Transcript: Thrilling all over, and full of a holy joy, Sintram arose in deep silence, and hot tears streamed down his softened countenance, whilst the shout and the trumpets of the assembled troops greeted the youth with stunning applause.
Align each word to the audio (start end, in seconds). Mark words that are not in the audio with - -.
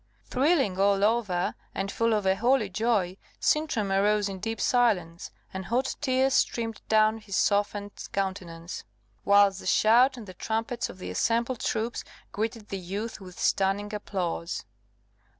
Thrilling 0.25 0.79
all 0.79 1.03
over, 1.03 1.53
and 1.75 1.91
full 1.91 2.15
of 2.15 2.25
a 2.25 2.33
holy 2.35 2.71
joy, 2.71 3.17
Sintram 3.39 3.91
arose 3.91 4.27
in 4.27 4.39
deep 4.39 4.59
silence, 4.59 5.29
and 5.53 5.65
hot 5.65 5.95
tears 6.01 6.33
streamed 6.33 6.81
down 6.89 7.19
his 7.19 7.35
softened 7.35 8.07
countenance, 8.11 8.83
whilst 9.25 9.59
the 9.59 9.67
shout 9.67 10.17
and 10.17 10.25
the 10.25 10.33
trumpets 10.33 10.89
of 10.89 10.97
the 10.97 11.11
assembled 11.11 11.59
troops 11.59 12.03
greeted 12.31 12.69
the 12.69 12.79
youth 12.79 13.21
with 13.21 13.37
stunning 13.39 13.93
applause. 13.93 14.65